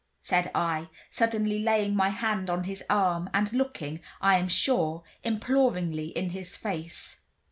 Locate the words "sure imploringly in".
4.47-6.31